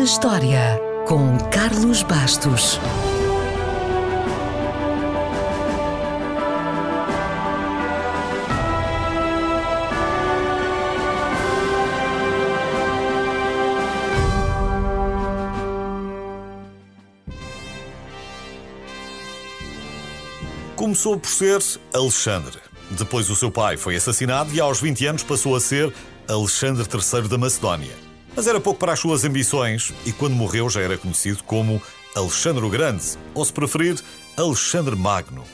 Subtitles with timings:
[0.00, 2.80] na História, com Carlos Bastos.
[20.74, 21.62] Começou por ser
[21.92, 22.58] Alexandre.
[22.92, 25.92] Depois o seu pai foi assassinado e aos 20 anos passou a ser
[26.26, 28.09] Alexandre III da Macedónia.
[28.34, 31.82] Mas era pouco para as suas ambições e quando morreu já era conhecido como
[32.14, 34.00] Alexandre o Grande, ou se preferir,
[34.36, 35.44] Alexandre Magno.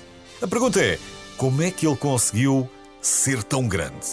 [0.42, 0.98] A pergunta é:
[1.36, 2.68] como é que ele conseguiu
[3.00, 4.06] ser tão grande?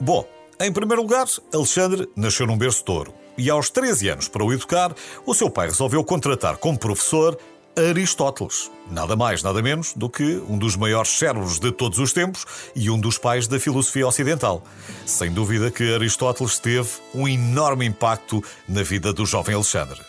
[0.00, 0.26] Bom,
[0.60, 4.92] em primeiro lugar, Alexandre nasceu num berço touro e aos 13 anos, para o educar,
[5.24, 7.38] o seu pai resolveu contratar como professor
[7.78, 8.70] Aristóteles.
[8.90, 12.90] Nada mais, nada menos do que um dos maiores cérebros de todos os tempos e
[12.90, 14.64] um dos pais da filosofia ocidental.
[15.06, 20.00] Sem dúvida que Aristóteles teve um enorme impacto na vida do jovem Alexandre.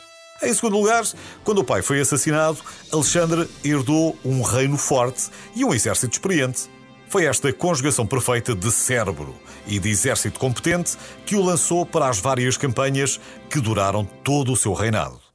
[0.41, 1.03] Em segundo lugar,
[1.43, 2.57] quando o pai foi assassinado,
[2.91, 6.69] Alexandre herdou um reino forte e um exército experiente.
[7.07, 9.35] Foi esta conjugação perfeita de cérebro
[9.67, 14.55] e de exército competente que o lançou para as várias campanhas que duraram todo o
[14.55, 15.28] seu reinado.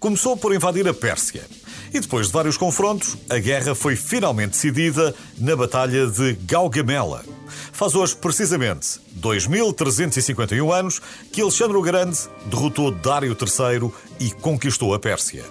[0.00, 1.44] Começou por invadir a Pérsia.
[1.92, 7.22] E depois de vários confrontos, a guerra foi finalmente decidida na Batalha de Gaugamela.
[7.70, 14.98] Faz hoje precisamente 2351 anos que Alexandre o Grande derrotou Dário III e conquistou a
[14.98, 15.44] Pérsia.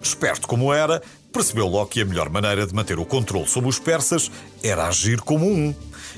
[0.00, 3.78] Esperto como era, percebeu logo que a melhor maneira de manter o controle sobre os
[3.78, 4.30] persas
[4.62, 5.74] era agir como um.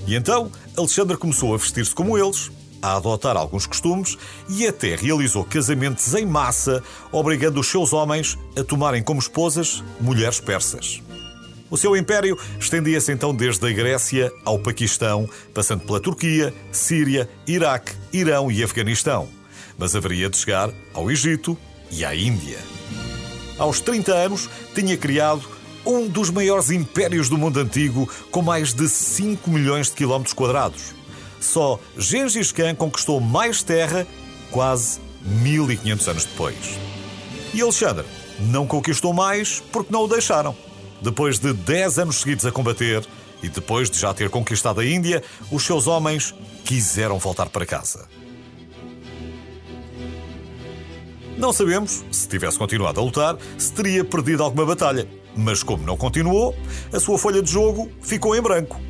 [0.07, 2.53] E então Alexandre começou a vestir-se como eles,
[2.85, 8.63] a adotar alguns costumes e até realizou casamentos em massa, obrigando os seus homens a
[8.63, 11.03] tomarem como esposas mulheres persas.
[11.71, 17.95] O seu império estendia-se então desde a Grécia ao Paquistão, passando pela Turquia, Síria, Iraque,
[18.13, 19.31] Irão e Afeganistão.
[19.79, 21.57] Mas haveria de chegar ao Egito
[21.91, 22.59] e à Índia.
[23.59, 25.49] Aos 30 anos, tinha criado
[25.87, 30.95] um dos maiores impérios do mundo antigo, com mais de 5 milhões de quilómetros quadrados.
[31.45, 34.07] Só Gengis Khan conquistou mais terra
[34.51, 36.57] quase 1500 anos depois.
[37.53, 38.05] E Alexandre
[38.41, 40.57] não conquistou mais porque não o deixaram.
[41.03, 43.07] Depois de 10 anos seguidos a combater
[43.43, 45.23] e depois de já ter conquistado a Índia,
[45.53, 46.35] os seus homens
[46.65, 48.09] quiseram voltar para casa.
[51.37, 55.07] Não sabemos, se tivesse continuado a lutar, se teria perdido alguma batalha.
[55.37, 56.57] Mas como não continuou,
[56.91, 58.81] a sua folha de jogo ficou em branco.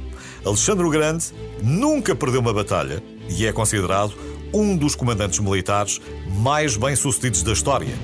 [0.44, 1.32] Alexandre o Grande
[1.64, 4.12] nunca perdeu uma batalha e é considerado
[4.52, 7.94] um dos comandantes militares mais bem-sucedidos da história.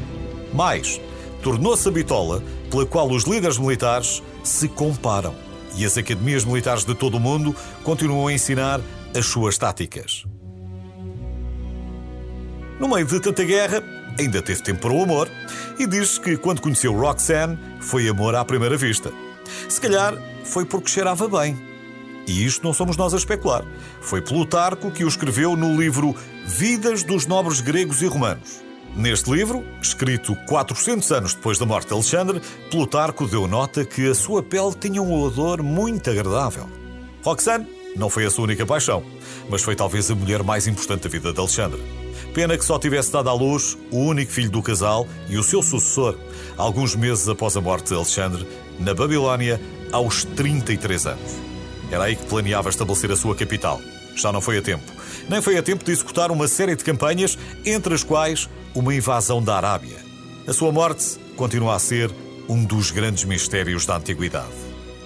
[0.53, 0.99] Mais,
[1.43, 5.35] tornou-se a bitola pela qual os líderes militares se comparam
[5.77, 7.55] e as academias militares de todo o mundo
[7.85, 8.81] continuam a ensinar
[9.15, 10.25] as suas táticas.
[12.81, 13.83] No meio de tanta guerra,
[14.19, 15.29] ainda teve tempo para o amor
[15.79, 19.13] e diz que quando conheceu Roxanne foi amor à primeira vista.
[19.69, 21.70] Se calhar foi porque cheirava bem.
[22.31, 23.65] E isto não somos nós a especular.
[24.01, 26.15] Foi Plutarco que o escreveu no livro
[26.47, 28.63] Vidas dos Nobres Gregos e Romanos.
[28.95, 32.41] Neste livro, escrito 400 anos depois da morte de Alexandre,
[32.71, 36.69] Plutarco deu nota que a sua pele tinha um odor muito agradável.
[37.25, 39.03] Roxane não foi a sua única paixão,
[39.49, 41.83] mas foi talvez a mulher mais importante da vida de Alexandre.
[42.33, 45.65] Pena que só tivesse dado à luz o único filho do casal e o seu
[45.65, 46.17] sucessor,
[46.57, 48.47] alguns meses após a morte de Alexandre,
[48.79, 51.50] na Babilónia, aos 33 anos.
[51.91, 53.81] Era aí que planeava estabelecer a sua capital.
[54.15, 54.85] Já não foi a tempo.
[55.29, 59.43] Nem foi a tempo de executar uma série de campanhas, entre as quais uma invasão
[59.43, 59.97] da Arábia.
[60.47, 62.11] A sua morte continua a ser
[62.49, 64.53] um dos grandes mistérios da antiguidade.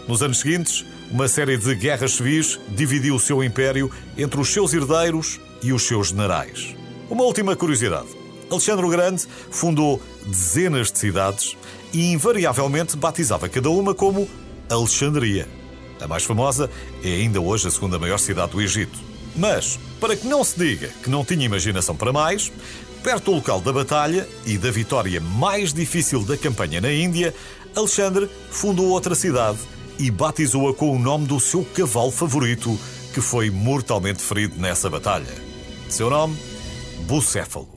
[0.06, 4.74] Nos anos seguintes, uma série de guerras civis dividiu o seu império entre os seus
[4.74, 6.74] herdeiros e os seus generais.
[7.08, 8.08] Uma última curiosidade:
[8.50, 11.56] Alexandre o Grande fundou dezenas de cidades
[11.92, 14.28] e invariavelmente batizava cada uma como
[14.68, 15.46] Alexandria.
[16.00, 16.71] A mais famosa
[17.03, 18.99] é ainda hoje a segunda maior cidade do Egito.
[19.37, 22.52] Mas, para que não se diga que não tinha imaginação para mais,
[23.02, 27.35] perto do local da batalha e da vitória mais difícil da campanha na Índia,
[27.75, 29.58] Alexandre fundou outra cidade
[29.99, 32.79] e batizou-a com o nome do seu cavalo favorito,
[33.12, 35.35] que foi mortalmente ferido nessa batalha.
[35.88, 36.37] Seu nome?
[37.06, 37.74] Bucéfalo.